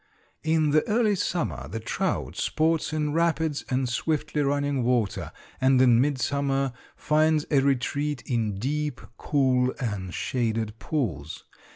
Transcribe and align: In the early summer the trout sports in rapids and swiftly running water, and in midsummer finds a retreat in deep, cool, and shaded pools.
In 0.41 0.71
the 0.71 0.81
early 0.87 1.13
summer 1.13 1.67
the 1.67 1.79
trout 1.79 2.35
sports 2.35 2.91
in 2.91 3.13
rapids 3.13 3.63
and 3.69 3.87
swiftly 3.87 4.41
running 4.41 4.81
water, 4.83 5.31
and 5.61 5.79
in 5.79 6.01
midsummer 6.01 6.73
finds 6.95 7.45
a 7.51 7.59
retreat 7.59 8.23
in 8.25 8.57
deep, 8.57 8.99
cool, 9.19 9.75
and 9.79 10.11
shaded 10.11 10.79
pools. 10.79 11.43